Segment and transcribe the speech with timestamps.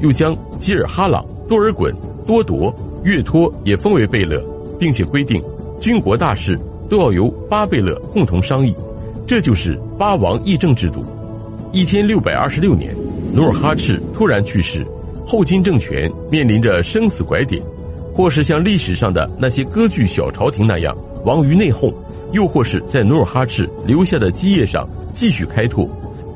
[0.00, 1.92] 又将吉尔哈朗、多尔衮、
[2.26, 4.42] 多铎、岳托也封为贝勒，
[4.78, 5.42] 并且规定
[5.80, 8.74] 军国大事都要由八贝勒共同商议，
[9.26, 11.04] 这就是八王议政制度。
[11.72, 12.96] 一千六百二十六年，
[13.32, 14.86] 努尔哈赤突然去世，
[15.26, 17.62] 后金政权面临着生死拐点，
[18.14, 21.92] 或是像历史上的那些割据小朝廷那样亡于内讧，
[22.32, 25.88] 又或是在努尔哈赤留下的基业上继续开拓。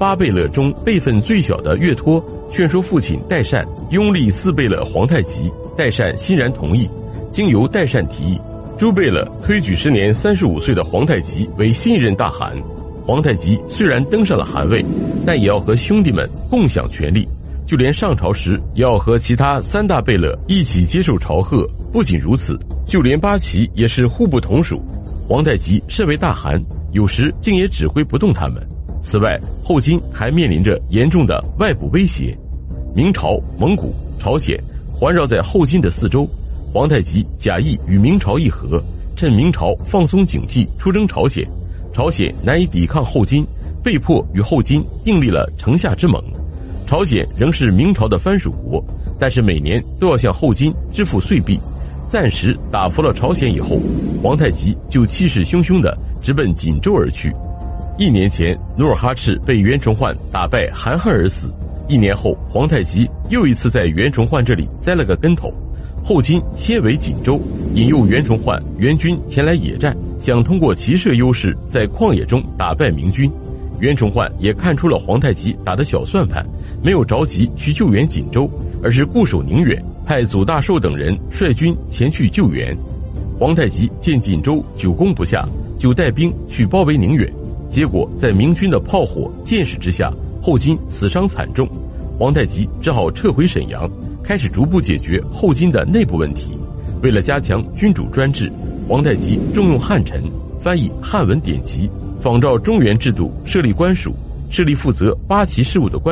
[0.00, 6.88] 八贝勒中辈分最小的岳托劝说父亲代善拥立四贝勒皇太极，代善欣然同意。
[7.30, 8.40] 经由代善提议，
[8.78, 12.56] 诸贝勒推举时年三十五岁的皇太极为新任大汗。
[13.04, 14.82] 皇太极虽然登上了汗位，
[15.26, 17.28] 但也要和兄弟们共享权力，
[17.66, 21.68] 就连上朝时也要和其他三大贝勒一起接受朝贺。
[21.92, 24.80] 不仅如此，就连八旗也是互不同属。
[25.28, 26.58] 皇太极身为大汗，
[26.92, 28.66] 有时竟也指挥不动他们。
[29.02, 32.36] 此外，后金还面临着严重的外部威胁，
[32.94, 34.58] 明朝、蒙古、朝鲜
[34.92, 36.28] 环绕在后金的四周。
[36.72, 38.80] 皇太极假意与明朝议和，
[39.16, 41.44] 趁明朝放松警惕出征朝鲜，
[41.92, 43.44] 朝鲜难以抵抗后金，
[43.82, 46.22] 被迫与后金订立了城下之盟。
[46.86, 48.84] 朝鲜仍是明朝的藩属国，
[49.18, 51.58] 但是每年都要向后金支付岁币。
[52.08, 53.80] 暂时打服了朝鲜以后，
[54.22, 57.32] 皇太极就气势汹汹地直奔锦州而去。
[58.00, 61.52] 一年前，努尔哈赤被袁崇焕打败，含恨而死。
[61.86, 65.52] 一年后，皇太极又一次在袁崇焕这里栽了个跟头。
[66.02, 67.38] 后金先围锦州，
[67.74, 73.30] 引诱袁崇焕援军前来野战，想通过骑射优势在旷野中打败明军。
[73.80, 76.42] 袁崇焕也看出了皇太极打的小算盘，
[76.82, 78.50] 没有着急去救援锦州，
[78.82, 82.74] 而是固守宁远，派祖大寿等人率军前去救援。
[83.38, 85.46] 皇太极见锦州久攻不下，
[85.78, 87.30] 就带兵去包围宁远。
[87.70, 91.66] 结果在明军的炮火、箭矢之下，后金死伤惨重，
[92.18, 93.88] 皇太极只好撤回沈阳，
[94.24, 96.58] 开始逐步解决后金的内部问题。
[97.00, 98.52] 为了加强君主专制，
[98.88, 100.20] 皇太极重用汉臣，
[100.60, 101.88] 翻译汉文典籍，
[102.20, 104.12] 仿照中原制度设立官署，
[104.50, 106.08] 设立负责八旗事务的官。